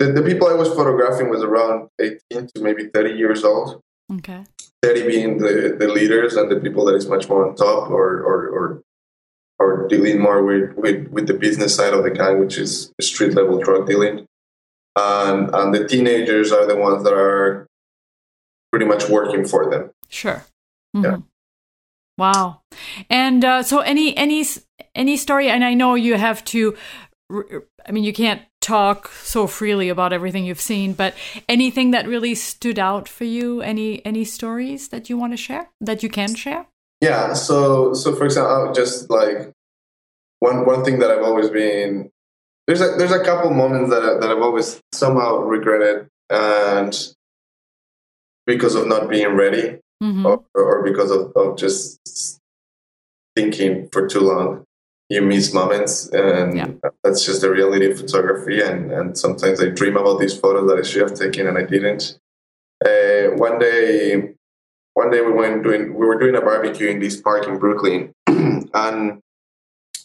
[0.00, 3.68] the the people I was photographing was around eighteen to maybe thirty years old.
[4.18, 4.42] Okay.
[4.82, 8.08] 30 being the, the leaders and the people that is much more on top or
[8.30, 8.64] or or,
[9.62, 13.32] or dealing more with, with, with the business side of the gang, which is street
[13.38, 14.16] level drug dealing.
[14.96, 17.68] And and the teenagers are the ones that are
[18.72, 19.90] pretty much working for them.
[20.08, 20.44] Sure.
[20.94, 21.02] Yeah.
[21.02, 21.22] Mhm.
[22.18, 22.62] Wow.
[23.08, 24.44] And uh, so, any any
[24.94, 25.48] any story?
[25.48, 26.76] And I know you have to.
[27.30, 31.14] I mean, you can't talk so freely about everything you've seen, but
[31.48, 33.60] anything that really stood out for you?
[33.62, 36.66] Any any stories that you want to share that you can share?
[37.00, 37.32] Yeah.
[37.32, 39.52] So so for example, just like
[40.40, 42.10] one one thing that I've always been
[42.66, 46.94] there's a there's a couple moments that I, that I've always somehow regretted and
[48.46, 52.38] because of not being ready hmm or, or because of, of just
[53.36, 54.64] thinking for too long.
[55.08, 56.68] you miss moments, and Yeah.
[57.04, 58.62] that's just the reality of photography.
[58.62, 61.64] And and sometimes I dream about these photos that I should have taken and I
[61.64, 62.18] didn't.
[62.84, 64.34] Uh, one day,
[64.94, 68.12] one day we went doing we were doing a barbecue in this park in Brooklyn,
[68.26, 69.20] and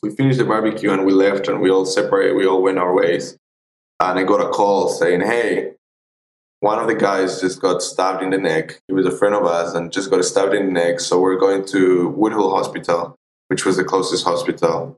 [0.04, 2.36] we finished the barbecue and we left and we all separated.
[2.36, 3.38] We all went our ways,
[4.02, 5.74] and I got a call saying, "Hey."
[6.60, 8.82] One of the guys just got stabbed in the neck.
[8.88, 11.00] He was a friend of ours and just got stabbed in the neck.
[11.00, 13.18] So we're going to Woodhull Hospital
[13.48, 14.98] which was the closest hospital.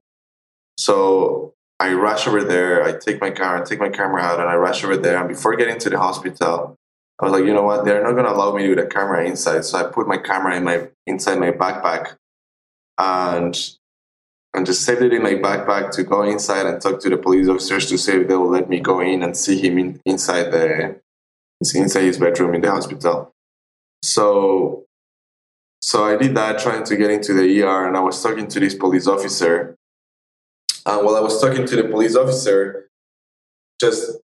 [0.78, 2.84] So I rush over there.
[2.84, 5.18] I take my car, and take my camera out, and I rush over there.
[5.18, 6.76] And before getting to the hospital,
[7.20, 7.86] I was like, you know what?
[7.86, 9.66] They're not gonna allow me do the camera inside.
[9.66, 12.16] So I put my camera in my inside my backpack,
[12.98, 13.58] and
[14.54, 17.48] and just saved it in my backpack to go inside and talk to the police
[17.48, 20.52] officers to see if they will let me go in and see him in, inside
[20.52, 21.00] the
[21.62, 23.32] inside his bedroom in the hospital.
[24.04, 24.86] So
[25.82, 28.60] so I did that, trying to get into the ER, and I was talking to
[28.60, 29.76] this police officer.
[30.86, 32.90] And while I was talking to the police officer,
[33.80, 34.18] just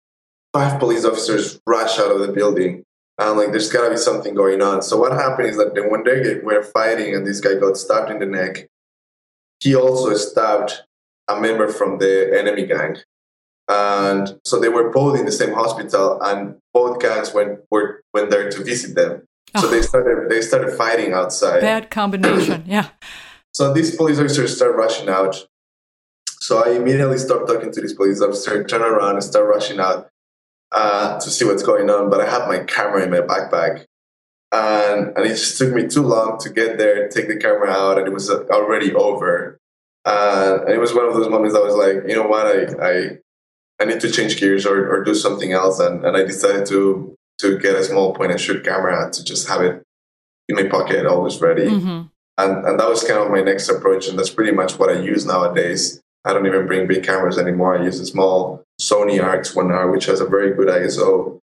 [0.54, 2.84] five police officers rush out of the building.
[3.18, 4.82] And like, there's gotta be something going on.
[4.82, 8.12] So what happened is that then when they were fighting and this guy got stabbed
[8.12, 8.68] in the neck,
[9.62, 10.84] he also stabbed
[11.30, 12.98] a member from the enemy gang.
[13.70, 18.30] And so they were both in the same hospital, and both gangs went were, went
[18.30, 19.14] there to visit them.
[19.56, 19.72] So Oh.
[19.72, 21.62] they started they started fighting outside.
[21.62, 22.60] Bad combination.
[22.76, 22.88] Yeah.
[23.58, 25.48] So these police officers start rushing out.
[26.48, 30.10] So I immediately start talking to this police officer, turn around and start rushing out
[30.74, 32.10] uh, to see what's going on.
[32.12, 33.86] But I had my camera in my backpack.
[34.52, 37.98] And, and it just took me too long to get there, take the camera out,
[37.98, 39.58] and it was already over.
[40.06, 42.58] Uh, and it was one of those moments I was like, you know what, I,
[42.92, 43.18] I,
[43.80, 45.80] I need to change gears or, or do something else.
[45.80, 49.48] And, and I decided to, to get a small point and shoot camera to just
[49.48, 49.84] have it
[50.48, 51.70] in my pocket, always ready.
[51.70, 52.04] Hmm
[52.38, 55.00] and and that was kind of my next approach and that's pretty much what i
[55.00, 56.02] use nowadays.
[56.24, 57.78] I don't even bring big cameras anymore.
[57.78, 61.40] I use a small sony rx1r which has a very good iso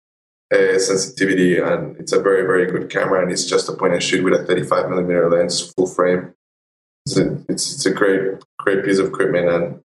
[0.52, 4.02] uh, sensitivity and it's a very very good camera and it's just a point and
[4.02, 6.34] shoot with a 35 millimeter lens full frame.
[7.06, 9.80] It's a, it's, it's a great great piece of equipment and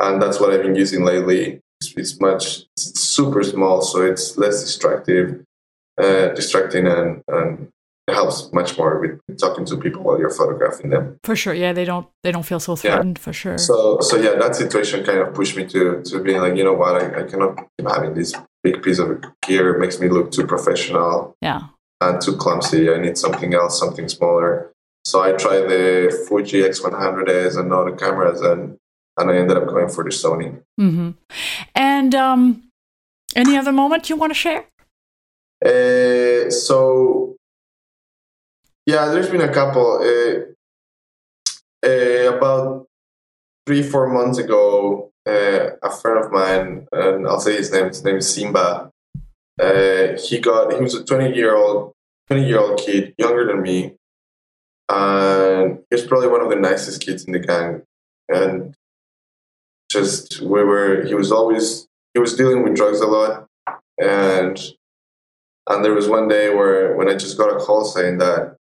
[0.00, 1.60] and that's what i've been using lately
[1.96, 5.44] it's, it's much it's super small so it's less distractive
[6.00, 7.68] uh, distracting and and
[8.08, 11.18] it helps much more with talking to people while you're photographing them.
[11.22, 11.52] For sure.
[11.52, 11.74] Yeah.
[11.74, 12.06] They don't.
[12.24, 13.18] They don't feel so threatened.
[13.18, 13.58] For sure.
[13.58, 16.72] So, so yeah, that situation kind of pushed me to to being like, you know
[16.72, 19.74] what, I, I cannot keep having this big piece of gear.
[19.74, 21.60] It makes me look too professional yeah.
[22.00, 22.90] and too clumsy.
[22.90, 24.72] I need something else, something smaller.
[25.04, 28.78] So I tried the Fuji X100s and other cameras, and
[29.18, 30.60] and I ended up going for the Sony.
[30.76, 31.10] hmm
[31.74, 32.70] And um,
[33.34, 34.64] any other moment you want to share?
[35.64, 37.36] Uh, so
[38.86, 40.00] yeah, there's been a couple.
[40.02, 40.48] Uh,
[41.86, 42.86] uh, about
[43.66, 47.88] three, four months ago, uh, a friend of mine, and I'll say his name.
[47.88, 48.90] His name is Simba.
[49.60, 50.72] Uh, he got.
[50.72, 51.92] He was a 20 year old,
[52.28, 53.94] 20 year old kid, younger than me,
[54.88, 57.82] and he was probably one of the nicest kids in the gang.
[58.28, 58.74] And
[59.90, 61.04] just we were.
[61.04, 61.86] He was always.
[62.14, 63.46] He was dealing with drugs a lot,
[63.98, 64.58] and
[65.68, 68.56] and there was one day where when I just got a call saying that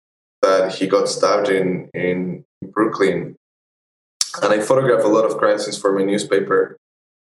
[0.43, 3.37] that he got stabbed in in Brooklyn,
[4.43, 6.77] and I photographed a lot of crime scenes for my newspaper,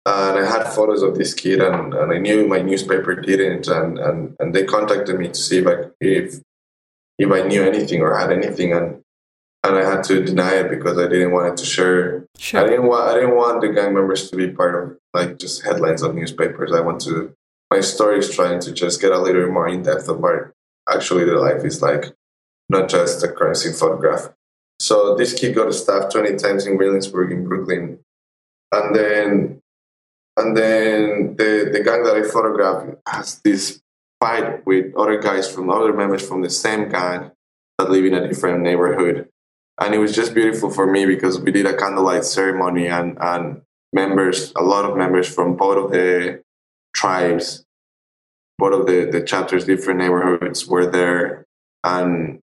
[0.06, 3.98] and I had photos of this kid, and, and I knew my newspaper didn't, and,
[3.98, 6.40] and and they contacted me to see if I if
[7.18, 9.02] if I knew anything or had anything, and
[9.64, 12.86] and I had to deny it because I didn't want it to share I didn't
[12.86, 16.14] want I didn't want the gang members to be part of like just headlines of
[16.14, 16.72] newspapers.
[16.72, 17.34] I want to
[17.70, 20.52] my story is trying to just get a little more in depth of what
[20.88, 22.12] actually the life is like,
[22.68, 24.28] not just a crime scene photograph.
[24.78, 28.00] So this kid got stabbed twenty times in Williamsburg in Brooklyn,
[28.72, 29.62] and then
[30.36, 33.80] and then the the gang that I photographed has this
[34.20, 37.30] fight with other guys from other members from the same gang
[37.78, 39.28] that live in a different neighborhood
[39.80, 43.62] and it was just beautiful for me because we did a candlelight ceremony and and
[43.92, 46.42] members a lot of members from both of the
[46.94, 47.64] tribes
[48.62, 51.46] both of the the chapters different neighborhoods were there.
[51.84, 52.40] And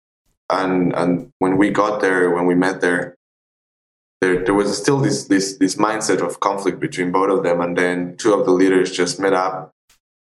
[0.50, 3.16] and and when we got there when we met there
[4.22, 7.62] there, there was still this, this this mindset of conflict between both of them.
[7.62, 9.72] And then two of the leaders just met up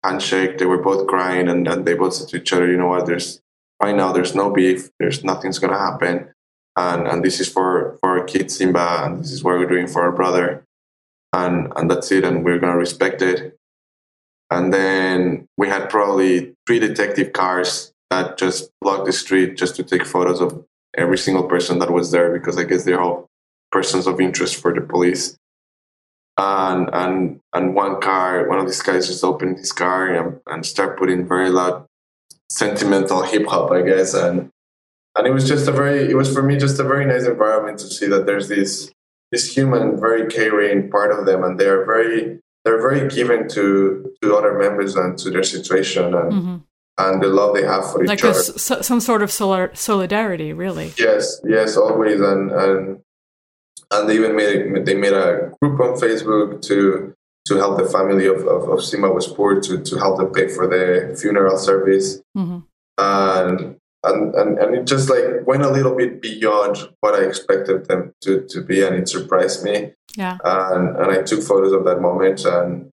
[0.03, 2.89] handshake they were both crying and, and they both said to each other you know
[2.89, 3.07] what?
[3.07, 3.41] There's
[3.83, 6.33] right now there's no beef there's nothing's gonna happen
[6.77, 9.87] and and this is for for our kid Simba, and this is what we're doing
[9.87, 10.65] for our brother,
[11.33, 13.57] and and that's it, and we're gonna respect it.
[14.51, 19.83] And then we had probably three detective cars that just blocked the street just to
[19.83, 23.29] take photos of every single person that was there because I guess they're all
[23.71, 25.37] persons of interest for the police.
[26.37, 30.67] And and and one car, one of these guys just opened his car and, and
[30.67, 31.87] start putting very loud
[32.51, 34.15] sentimental hip hop, I guess.
[34.15, 34.51] And
[35.17, 37.79] and it was just a very it was for me just a very nice environment
[37.79, 38.91] to see that there's this
[39.33, 44.37] this human, very caring part of them and they're very they're very given to to
[44.37, 46.57] other members and to their situation and mm-hmm.
[46.99, 48.39] and the love they have for like each other.
[48.39, 50.93] Like some sort of solidarity, really.
[50.97, 53.01] Yes, yes, always, and and
[53.91, 57.15] and they even made they made a group on Facebook to
[57.47, 60.47] to help the family of of, of Simba was poor to to help them pay
[60.49, 62.59] for the funeral service, mm-hmm.
[62.99, 63.77] and.
[64.05, 68.13] And, and and it just like went a little bit beyond what I expected them
[68.23, 69.93] to, to be, and it surprised me.
[70.17, 70.39] Yeah.
[70.45, 72.91] And and I took photos of that moment, and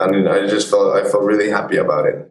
[0.00, 2.28] and I just felt I felt really happy about it.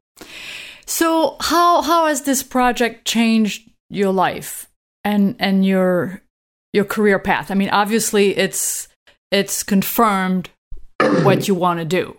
[0.85, 4.67] So how how has this project changed your life
[5.05, 6.21] and and your
[6.73, 7.51] your career path?
[7.51, 8.89] I mean, obviously it's
[9.31, 10.49] it's confirmed
[10.99, 12.17] what you want to do.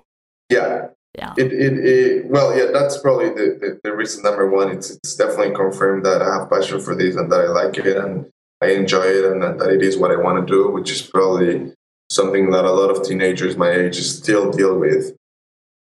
[0.48, 0.88] Yeah.
[1.16, 1.34] Yeah.
[1.36, 4.70] It, it, it, well, yeah, that's probably the, the, the, reason number one.
[4.70, 7.96] It's, it's definitely confirmed that I have passion for this and that I like it
[7.96, 8.30] and
[8.62, 11.72] I enjoy it and that it is what I want to do, which is probably
[12.10, 15.16] something that a lot of teenagers my age still deal with.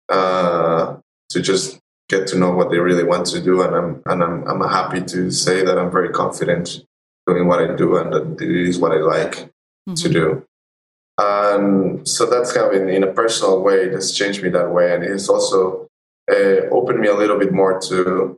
[0.10, 0.98] Uh,
[1.30, 4.48] to just get to know what they really want to do, and I'm and I'm
[4.48, 6.84] I'm happy to say that I'm very confident
[7.28, 9.96] doing what I do and that it is what I like mm-hmm.
[9.96, 10.46] to do.
[11.18, 14.72] And so that's kind of in, in a personal way, it has changed me that
[14.72, 14.94] way.
[14.94, 15.88] And it has also
[16.30, 18.38] uh, opened me a little bit more to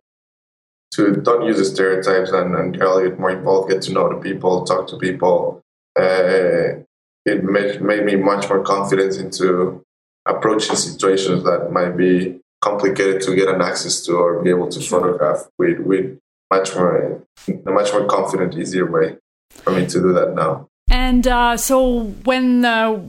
[0.93, 3.91] to don't use the stereotypes and, and get a little bit more involved, get to
[3.91, 5.61] know the people, talk to people.
[5.99, 6.79] Uh,
[7.25, 9.83] it made, made me much more confident into
[10.25, 14.79] approaching situations that might be complicated to get an access to or be able to
[14.79, 16.17] photograph with, with
[16.51, 19.17] much more a much more confident, easier way
[19.49, 20.69] for me to do that now.
[20.89, 23.01] And uh, so when uh,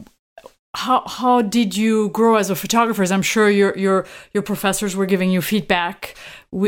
[0.75, 3.03] how how did you grow as a photographer?
[3.05, 6.17] I'm sure your your your professors were giving you feedback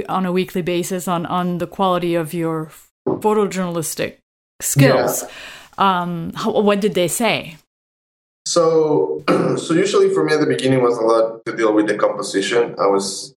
[0.08, 2.70] on a weekly basis on on the quality of your
[3.06, 4.16] photojournalistic
[4.60, 5.22] skills.
[5.22, 5.28] Yeah.
[5.78, 7.56] Um, how, what did they say?
[8.46, 9.22] So,
[9.56, 12.74] so usually for me at the beginning was a lot to deal with the composition.
[12.78, 13.34] I was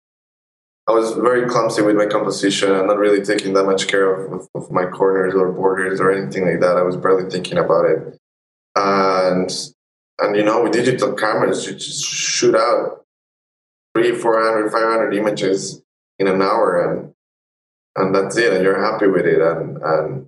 [0.91, 4.34] I was very clumsy with my composition and not really taking that much care of,
[4.34, 6.77] of, of, my corners or borders or anything like that.
[6.77, 8.19] I was barely thinking about it.
[8.75, 9.49] And
[10.19, 13.04] and you know, with digital cameras, you just shoot out
[13.95, 15.82] three, 400, 500 images
[16.19, 17.13] in an hour, and
[17.95, 18.54] and that's it.
[18.54, 19.41] And you're happy with it.
[19.41, 20.27] And and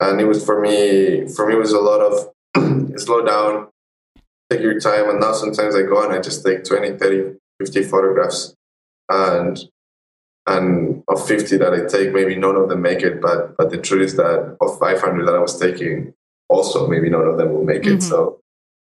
[0.00, 1.26] and it was for me.
[1.28, 3.68] For me, it was a lot of slow down,
[4.50, 5.10] take your time.
[5.10, 8.54] And now sometimes I go and I just take 20, 30, 50 photographs,
[9.08, 9.58] and
[10.48, 13.20] and of 50 that I take, maybe none of them make it.
[13.20, 16.14] But but the truth is that of 500 that I was taking,
[16.48, 17.98] also maybe none of them will make it.
[17.98, 18.10] Mm-hmm.
[18.10, 18.40] So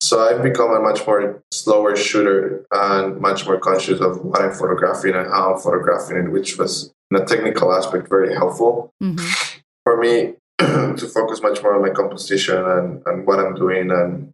[0.01, 4.53] so I've become a much more slower shooter and much more conscious of what I'm
[4.53, 9.61] photographing and how I'm photographing it, which was in a technical aspect very helpful mm-hmm.
[9.85, 14.33] for me to focus much more on my composition and, and what I'm doing and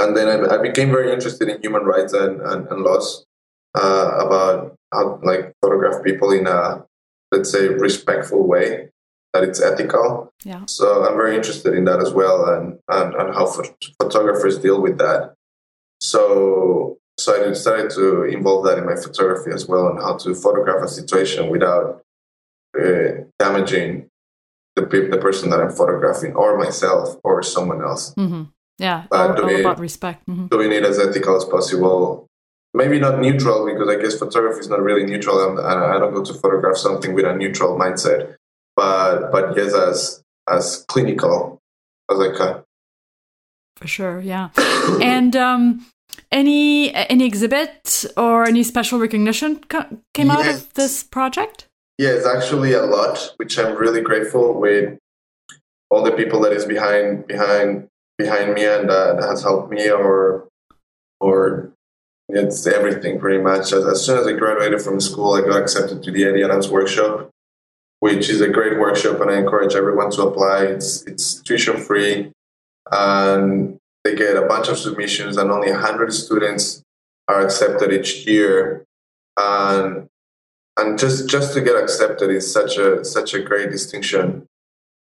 [0.00, 3.24] and then I, I became very interested in human rights and, and, and laws
[3.74, 6.84] uh, about how like photograph people in a
[7.32, 8.88] let's say respectful way
[9.34, 10.32] that it's ethical.
[10.44, 10.62] Yeah.
[10.66, 13.46] So i'm very interested in that as well and and, and how
[14.00, 15.34] photographers deal with that.
[16.00, 20.34] So so i decided to involve that in my photography as well and how to
[20.34, 22.02] photograph a situation without
[22.78, 24.08] uh, damaging
[24.76, 28.14] the, the person that i'm photographing or myself or someone else.
[28.14, 28.44] Mm-hmm.
[28.78, 30.26] yeah all, all about respect.
[30.28, 30.46] Mm-hmm.
[30.46, 32.27] doing it as ethical as possible
[32.78, 36.22] maybe not neutral because I guess photography is not really neutral, and I don't go
[36.24, 38.36] to photograph something with a neutral mindset.
[38.76, 41.60] But but yes, as as clinical
[42.10, 42.62] as I can.
[43.76, 44.48] For sure, yeah.
[45.02, 45.86] and um,
[46.30, 49.60] any any exhibit or any special recognition
[50.14, 50.38] came yes.
[50.38, 51.66] out of this project?
[51.98, 54.98] Yes, actually a lot, which I'm really grateful with
[55.90, 59.90] all the people that is behind behind behind me and uh, that has helped me
[59.90, 60.48] or
[61.20, 61.72] or
[62.28, 63.72] it's everything pretty much.
[63.72, 66.68] As, as, soon as I graduated from school, I got accepted to the Eddie Adams
[66.68, 67.30] workshop,
[68.00, 70.64] which is a great workshop, and I encourage everyone to apply.
[70.64, 72.32] It's it's tuition free,
[72.90, 76.82] and they get a bunch of submissions, and only 100 students
[77.28, 78.84] are accepted each year.
[79.38, 80.08] And
[80.76, 84.46] and just just to get accepted is such a such a great distinction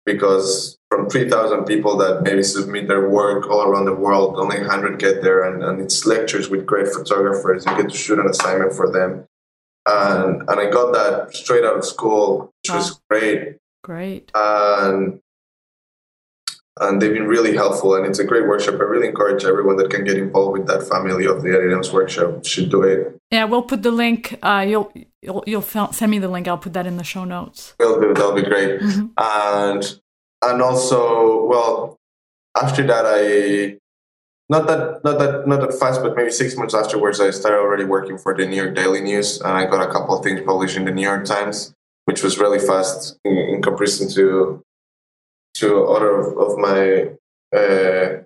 [0.05, 4.99] because from 3,000 people that maybe submit their work all around the world, only 100
[4.99, 5.43] get there.
[5.43, 7.67] And, and it's lectures with great photographers.
[7.67, 9.27] You get to shoot an assignment for them.
[9.87, 13.57] And, and I got that straight out of school, which was great.
[13.83, 14.31] Great.
[14.35, 15.21] And,
[16.81, 17.97] and they've been really helpful.
[17.97, 18.75] And it's a great workshop.
[18.75, 21.93] I really encourage everyone that can get involved with that family of the Eddie Adams
[21.93, 23.19] workshop should do it.
[23.33, 24.39] Yeah, we'll put the link.
[24.43, 26.47] Uh, you'll you'll you'll send me the link.
[26.47, 27.75] I'll put that in the show notes.
[27.81, 28.15] Will do.
[28.15, 28.81] That'll be great.
[28.81, 29.07] Mm-hmm.
[29.19, 30.01] And
[30.51, 31.97] and also, well,
[32.57, 33.79] after that, I
[34.49, 37.85] not that not that not that fast, but maybe six months afterwards, I started already
[37.85, 40.77] working for the New York Daily News, and I got a couple of things published
[40.77, 41.75] in the New York Times,
[42.05, 44.63] which was really fast in, in comparison to
[45.55, 47.11] to other of, of my
[47.57, 48.23] uh,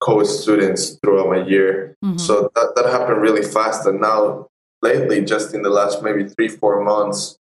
[0.00, 1.94] co-students throughout my year.
[2.04, 2.18] Mm-hmm.
[2.18, 4.48] So that that happened really fast, and now
[4.82, 7.38] lately, just in the last maybe three four months,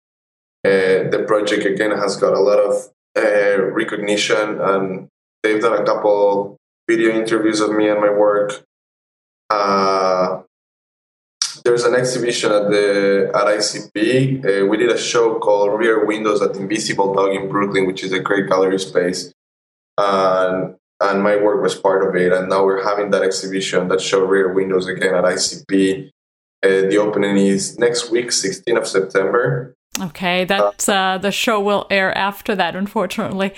[0.64, 5.08] uh, the project again has got a lot of uh, recognition, and
[5.42, 6.56] they've done a couple
[6.88, 8.64] video interviews of me and my work.
[9.48, 10.42] Uh,
[11.64, 14.62] there's an exhibition at the at ICP.
[14.62, 18.12] Uh, we did a show called Rear Windows at Invisible Dog in Brooklyn, which is
[18.12, 19.32] a great gallery space,
[19.98, 22.32] and and my work was part of it.
[22.32, 26.10] And now we're having that exhibition, that show Rear Windows again at ICP.
[26.62, 29.74] Uh, the opening is next week, 16th of September.
[29.98, 33.54] Okay, that's uh, the show will air after that, unfortunately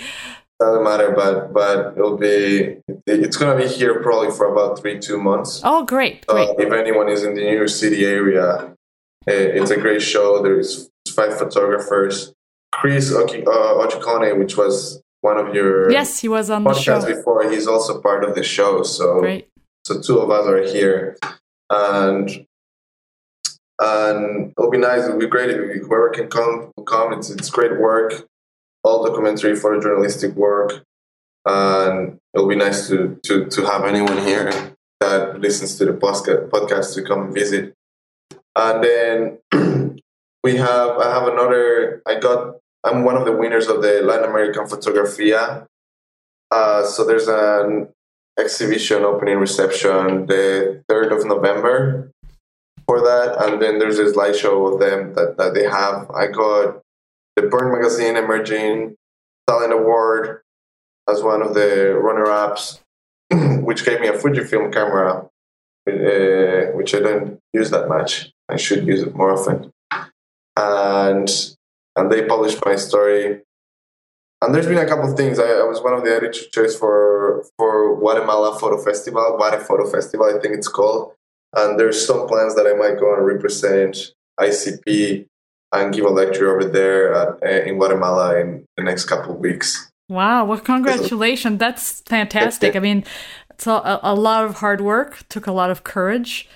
[0.63, 5.21] doesn't matter, but but it'll be it's gonna be here probably for about three two
[5.21, 5.61] months.
[5.63, 6.25] Oh, great!
[6.27, 6.49] great.
[6.49, 8.73] Uh, if anyone is in the New York City area,
[9.27, 10.41] it's a great show.
[10.41, 12.33] There's five photographers.
[12.71, 17.49] Chris Oki, uh, which was one of your yes, he was on the show before.
[17.49, 18.83] He's also part of the show.
[18.83, 19.47] So great.
[19.85, 21.17] so two of us are here,
[21.69, 22.45] and
[23.79, 25.05] and it'll be nice.
[25.05, 27.13] It'll be great if whoever can come come.
[27.13, 28.27] It's it's great work
[28.83, 30.83] all documentary photojournalistic work.
[31.45, 34.51] And it'll be nice to, to, to have anyone here
[34.99, 37.73] that listens to the podcast to come visit.
[38.55, 39.99] And then
[40.43, 44.29] we have, I have another, I got, I'm one of the winners of the Latin
[44.29, 45.65] American Fotografia.
[46.51, 47.89] Uh, so there's an
[48.39, 52.11] exhibition opening reception the 3rd of November
[52.85, 53.43] for that.
[53.43, 56.09] And then there's a slideshow of them that, that they have.
[56.11, 56.81] I got
[57.35, 58.95] the Burn Magazine Emerging
[59.47, 60.41] Talent Award
[61.09, 62.81] as one of the runner-ups,
[63.31, 65.29] which gave me a Fujifilm camera,
[65.89, 68.31] uh, which I don't use that much.
[68.49, 69.71] I should use it more often.
[70.55, 71.29] And
[71.95, 73.41] and they published my story.
[74.41, 75.39] And there's been a couple of things.
[75.39, 80.25] I, I was one of the editors for for Guatemala Photo Festival, Guate Photo Festival,
[80.25, 81.13] I think it's called.
[81.55, 85.27] And there's some plans that I might go and represent ICP
[85.73, 89.39] and give a lecture over there at, uh, in Guatemala in the next couple of
[89.39, 89.91] weeks.
[90.09, 90.45] Wow!
[90.45, 91.59] Well, congratulations.
[91.59, 92.75] That's fantastic.
[92.75, 93.03] I mean,
[93.49, 95.27] it's a, a lot of hard work.
[95.29, 96.47] Took a lot of courage,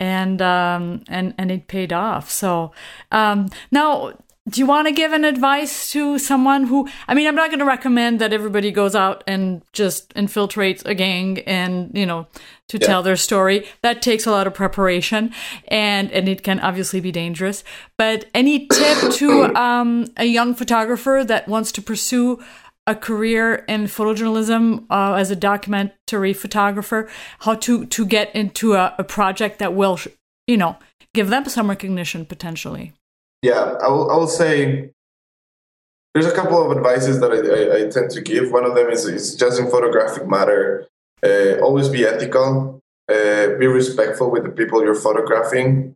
[0.00, 2.30] and um, and and it paid off.
[2.30, 2.72] So
[3.10, 4.12] um, now
[4.48, 7.58] do you want to give an advice to someone who i mean i'm not going
[7.58, 12.26] to recommend that everybody goes out and just infiltrates a gang and you know
[12.72, 12.86] to yeah.
[12.86, 13.66] tell their story.
[13.82, 15.32] That takes a lot of preparation
[15.68, 17.64] and and it can obviously be dangerous.
[17.98, 22.42] But any tip to um, a young photographer that wants to pursue
[22.86, 27.08] a career in photojournalism uh, as a documentary photographer
[27.40, 30.00] how to to get into a, a project that will
[30.48, 30.76] you know
[31.14, 32.92] give them some recognition potentially
[33.42, 34.90] yeah, I will, I will say
[36.14, 38.52] there's a couple of advices that I, I, I, tend to give.
[38.52, 40.86] One of them is, is just in photographic matter.
[41.24, 45.94] Uh, always be ethical, uh, be respectful with the people you're photographing,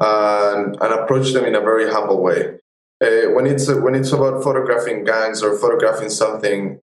[0.00, 2.58] and, and approach them in a very humble way.
[3.00, 6.80] Uh, when it's when it's about photographing gangs or photographing something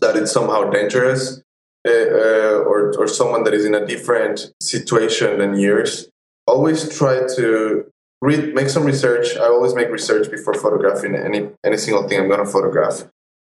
[0.00, 1.40] that is somehow dangerous,
[1.86, 6.08] uh, uh, or or someone that is in a different situation than yours,
[6.46, 7.84] always try to
[8.20, 9.36] read, make some research.
[9.36, 13.04] I always make research before photographing any any single thing I'm going to photograph,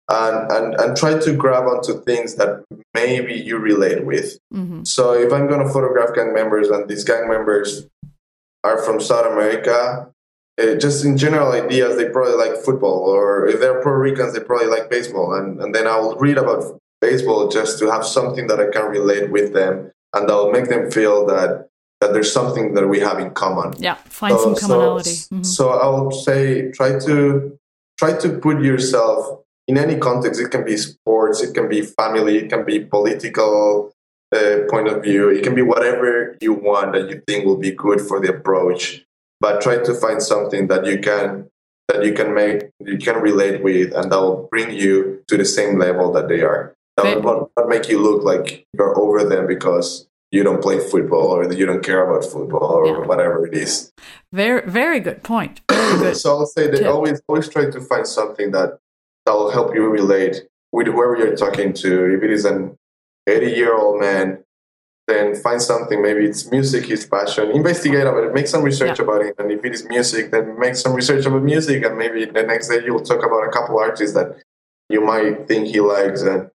[0.08, 4.38] and and and try to grab onto things that maybe you relate with.
[4.52, 4.84] Mm-hmm.
[4.84, 7.86] So if I'm going to photograph gang members and these gang members
[8.62, 10.10] are from South America,
[10.60, 14.40] uh, just in general ideas, they probably like football, or if they're Puerto Ricans, they
[14.40, 18.60] probably like baseball, and and then I'll read about baseball just to have something that
[18.60, 21.68] I can relate with them, and I'll make them feel that
[22.04, 23.72] that there's something that we have in common.
[23.78, 25.10] Yeah, find so, some commonality.
[25.10, 25.42] So, mm-hmm.
[25.42, 27.58] so I would say try to
[27.98, 30.38] try to put yourself in any context.
[30.38, 33.94] It can be sports, it can be family, it can be political
[34.36, 35.30] uh, point of view.
[35.30, 39.04] It can be whatever you want that you think will be good for the approach.
[39.40, 41.48] But try to find something that you can
[41.88, 45.44] that you can make you can relate with, and that will bring you to the
[45.44, 46.74] same level that they are.
[46.96, 51.28] That will not make you look like you're over them because you don't play football
[51.36, 53.06] or you don't care about football or yeah.
[53.06, 53.92] whatever it is.
[54.32, 55.60] Very, very good point.
[55.70, 56.16] Very good.
[56.16, 56.88] so I'll say that tip.
[56.88, 58.78] always, always try to find something that
[59.26, 62.16] that will help you relate with whoever you're talking to.
[62.16, 62.76] If it is an
[63.28, 64.44] 80 year old man,
[65.06, 66.02] then find something.
[66.02, 67.52] Maybe it's music, his passion.
[67.52, 68.34] Investigate about it.
[68.34, 69.04] Make some research yeah.
[69.04, 69.36] about it.
[69.38, 71.84] And if it is music, then make some research about music.
[71.84, 74.42] And maybe the next day you'll talk about a couple artists that
[74.88, 76.50] you might think he likes, and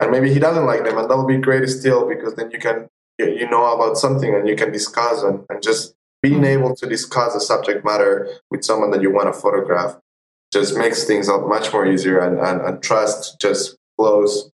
[0.00, 2.58] and maybe he doesn't like them, and that will be great still because then you
[2.58, 2.88] can
[3.18, 7.34] you, know about something and you can discuss and, and just being able to discuss
[7.34, 9.96] the subject matter with someone that you want to photograph
[10.52, 14.50] just makes things much more easier and, and, and trust just flows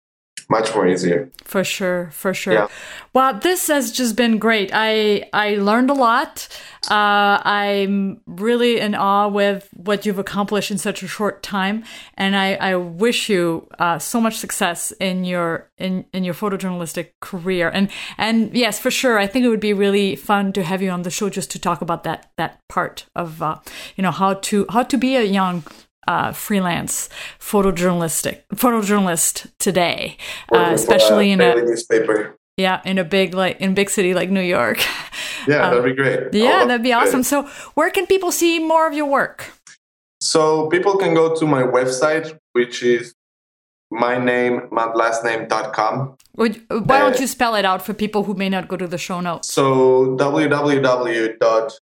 [0.49, 1.31] much more easier.
[1.45, 2.55] For sure, for sure.
[2.55, 2.69] Yeah.
[3.13, 4.71] Well, this has just been great.
[4.73, 6.49] I I learned a lot.
[6.91, 11.85] Uh, I'm really in awe with what you've accomplished in such a short time,
[12.15, 17.11] and I, I wish you uh, so much success in your in, in your photojournalistic
[17.21, 17.71] career.
[17.73, 20.91] And and yes, for sure, I think it would be really fun to have you
[20.91, 23.59] on the show just to talk about that that part of uh,
[23.97, 25.65] you know how to how to be a young
[26.07, 27.09] uh, freelance
[27.41, 30.17] photojournalistic photojournalist today,
[30.53, 32.37] uh, especially in a newspaper.
[32.57, 34.79] Yeah, in a big like in big city like New York.
[35.47, 36.33] Yeah, that'd be great.
[36.33, 37.23] Yeah, that'd be awesome.
[37.23, 37.43] So,
[37.75, 39.53] where can people see more of your work?
[40.25, 43.15] So people can go to my website, which is
[43.91, 46.17] my name, my last name.com.
[46.33, 49.21] Why don't you spell it out for people who may not go to the show
[49.21, 49.53] notes?
[49.53, 51.81] So www.nicolas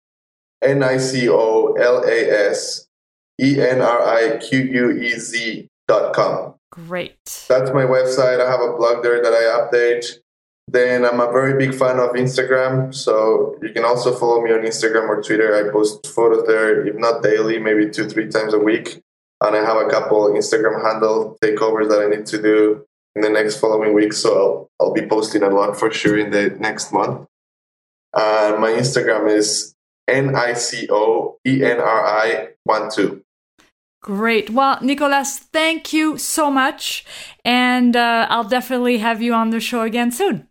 [3.39, 6.55] E N R I Q U E Z dot com.
[6.71, 7.45] Great.
[7.47, 8.39] That's my website.
[8.39, 10.19] I have a blog there that I update.
[10.67, 12.93] Then I'm a very big fan of Instagram.
[12.93, 15.55] So you can also follow me on Instagram or Twitter.
[15.55, 19.01] I post photos there, if not daily, maybe two, three times a week.
[19.41, 22.85] And I have a couple Instagram handle takeovers that I need to do
[23.15, 24.11] in the next following week.
[24.13, 27.27] So I'll, I'll be posting a lot for sure in the next month.
[28.13, 29.73] And my Instagram is
[30.07, 33.23] N I C O E N R I 1 2.
[34.07, 34.49] Great.
[34.49, 37.03] Well, Nicolas, thank you so much.
[37.43, 40.47] And uh, I'll definitely have you on the show again soon.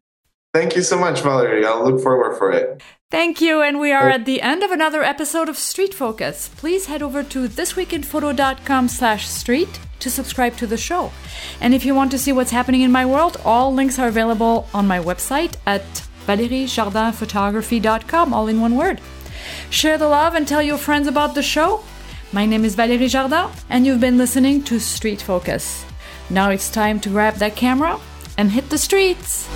[0.53, 1.65] Thank you so much, Valerie.
[1.65, 2.83] I'll look forward for it.
[3.11, 3.63] Thank you.
[3.63, 6.51] And we are at the end of another episode of Street Focus.
[6.55, 11.11] Please head over to thisweekinphoto.com slash street to subscribe to the show.
[11.59, 14.69] And if you want to see what's happening in my world, all links are available
[14.75, 15.83] on my website at
[16.27, 19.01] valeriejardinphotography.com, all in one word.
[19.71, 21.83] Share the love and tell your friends about the show.
[22.37, 25.87] My name is Valérie Jardin, and you've been listening to Street Focus.
[26.29, 27.99] Now it's time to grab that camera
[28.37, 29.49] and hit the streets.